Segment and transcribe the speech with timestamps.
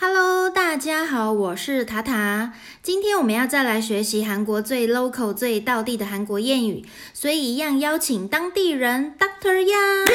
[0.00, 2.52] Hello，大家好，我是塔塔。
[2.82, 10.10] 今天我们要再来学习韩国最 local、最道地的韩国谚语，所以一样邀请当地人 Doctor Yang。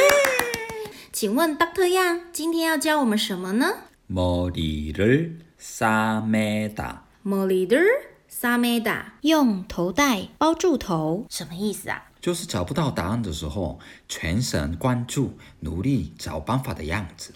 [1.11, 3.75] 请问 Doctor Yang 今天要教我们什么呢？
[4.07, 7.03] 머리를 싸매다.
[7.23, 7.85] 머리를
[8.30, 12.04] 萨梅达用头带包住头，什么意思啊？
[12.20, 17.32] 就是找不到答案的时候，全神贯注，努力找办法的样子。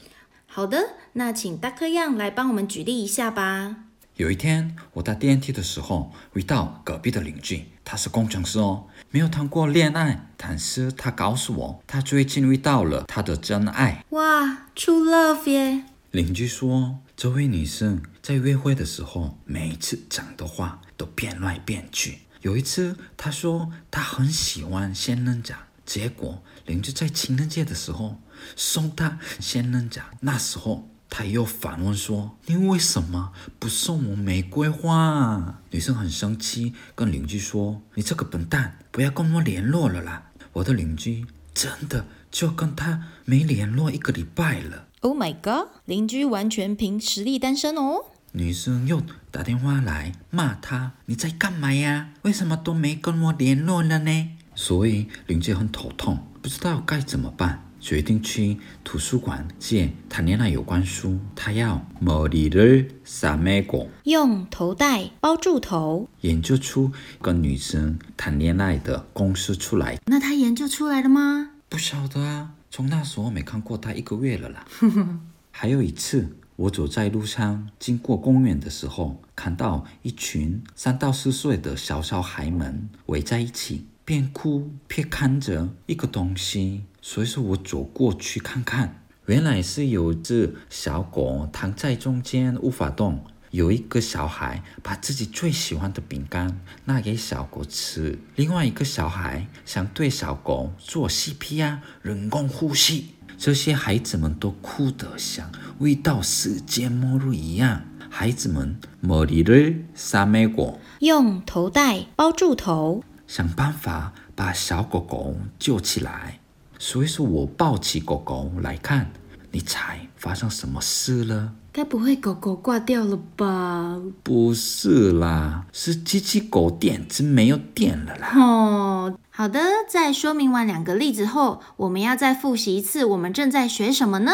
[0.47, 3.77] 好的，那请大克样来帮我们举例一下吧。
[4.17, 14.05] 有一天，我搭电梯的时候遇到隔壁的邻居，他是工程师哦，没有谈过恋爱，但是他告诉我，他最近遇到了他的真爱。
[14.11, 15.85] 哇，to love 耶！
[16.11, 22.21] 邻居说，这位女士在约会的时候，每一次讲的话都变来变去。
[22.43, 28.21] 有一次，他说他很喜欢仙人掌，结果邻居在情人节的时候
[28.55, 44.87] 送他仙人掌，那时候他又反问说：“你为什么不送我玫瑰花啊？”女生很生气，跟邻居说：“你这个笨蛋，不要跟我联络了啦！”我的邻居真的就跟他没联络一个礼拜了。
[45.01, 48.12] Oh my god，邻居完全凭实力单身哦。
[48.34, 52.10] 女生又打电话来骂他：“你在干嘛呀？
[52.22, 61.20] 为什么都没跟我联络了呢？”所以邻居很头痛，不知道该怎么办，决定去图书馆借谈恋爱有关书。
[61.36, 66.92] 他要머리를싸매고 用头带包住头，研究出
[67.22, 70.00] 跟女生谈恋爱的公式出来。
[70.08, 71.52] 那他研究出来了吗？
[71.70, 74.66] 不晓得啊，从那时候没看过他一个月了啦。
[75.52, 93.25] 还有一次， 我走在路上经过公园的时候，看到一群三到四岁的小小孩们围在一起，边哭边看着一个东西，所以说我走过去看看，原来是有只小狗躺在中间无法动。
[93.51, 103.09] 有一个小孩把自己最喜欢的饼干拿给小狗吃，另外一个小孩想对小狗做 CPR 人工呼吸。
[103.42, 107.84] 这些孩子们都哭得像遇到世界末日一样。
[108.10, 116.40] 孩子们머리를싸매고 用头带包住头，想办法把小狗狗救起来。
[116.80, 119.12] 所以说我抱起狗狗来看，
[119.52, 121.54] 你猜发生什么事了？
[121.72, 124.02] 该不会狗狗挂掉了吧？
[124.24, 128.32] 不是啦，是机器狗电池没有电了啦。
[128.36, 134.32] 哦，好的，在说明完两个例子后，我们要再复习一次，我们正在学什么呢？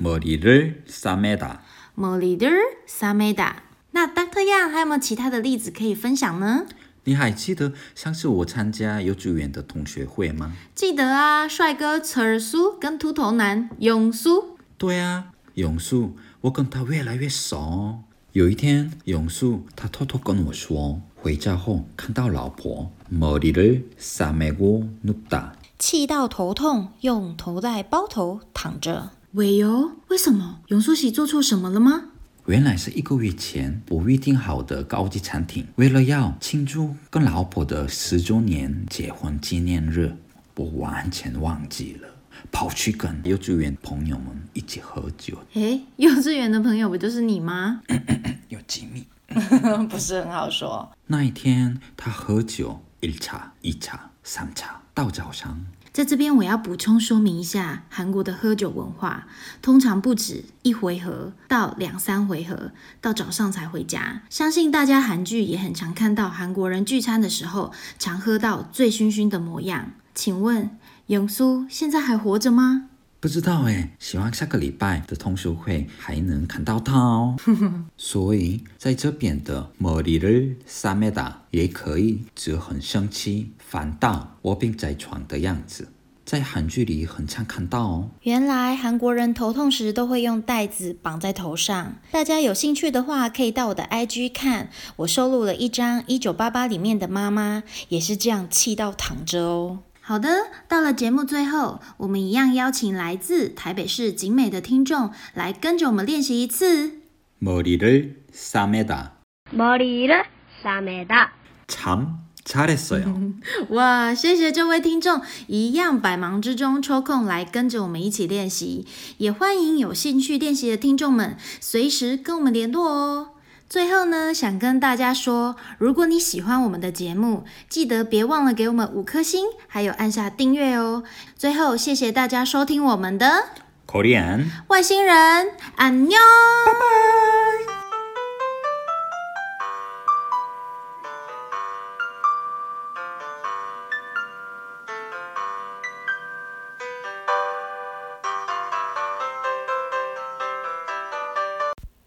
[0.00, 1.56] 머리를싸매다。
[1.96, 3.52] 머리를싸매다。
[3.92, 6.66] 那 Doctor Yang 还有没有其他的例子可以分享呢？
[7.04, 10.52] 你还记得上次我参加幼稚园的同学会吗？
[10.74, 14.56] 记得啊，帅哥扯尔苏跟秃头男永苏。
[14.76, 18.00] 对啊，永树， 我跟他越来越熟哦。
[18.32, 25.52] 有一天，永树他偷偷跟我说，回家后看到老婆머리를싸매고눕다。
[25.78, 29.10] 气到头痛，用头带包头躺着。
[29.32, 30.60] 喂哟，为什么？
[30.68, 32.10] 永苏喜做错什么了吗？
[32.46, 40.16] 原来是一个月前我预定好的高级餐厅，为了要庆祝跟老婆的十周年结婚纪念日，
[40.54, 42.08] 我完全忘记了，
[42.51, 47.81] 跑去跟幼稚园朋友们一起喝酒，诶，幼稚园的朋友不就是你吗？
[48.49, 49.05] 有机密。
[49.89, 50.91] 不是很好说。
[51.07, 55.65] 那一天他喝酒，一茶、一茶、三茶，到早上。
[55.93, 59.27] 在这边我要补充说明一下，韩国的喝酒文化
[59.61, 64.21] 通常不止一回合到两三回合，到早上才回家。
[64.29, 69.91] 相信大家韩剧也很常看到韩国人聚餐的时候，常喝到醉醺醺的模样。
[70.13, 70.77] 请问
[71.07, 72.89] 永叔现在还活着吗？
[73.19, 77.35] 不知道哎，希望下个礼拜的同学会还能看到他哦。
[77.95, 85.89] 所以在这边的莫里日沙梅达也可以只很生气、烦躁、卧病在床的样子，
[86.25, 88.09] 在韩剧里很常看到哦。
[88.23, 91.97] 原来韩国人头痛时都会用袋子绑在头上。
[92.09, 99.79] 大家有兴趣的话，可以到我的 IG 看，我收录了一张一九八八里面的妈妈也是这样气到躺着哦。
[100.10, 107.00] 好的，到了节目最后，我们一样邀请来自台北市景美的听众来跟着我们练习一次。
[107.40, 109.10] 머리를싸매다
[109.52, 111.28] 머리를싸매다.
[111.66, 113.32] 참 잘했어요.
[113.70, 118.86] 哇，谢谢这位听众，一样百忙之中抽空来跟着我们一起练习，
[119.18, 123.28] 也欢迎有兴趣练习的听众们随时跟我们联络哦。
[123.71, 131.03] 最后呢，想跟大家说，如果你喜欢我们的节目，记得别忘了给我们五颗星，还有按下订阅哦。
[131.37, 133.45] 最后，谢谢大家收听我们的
[133.87, 136.17] Korean，外星人，安妞。
[136.65, 137.40] 拜拜。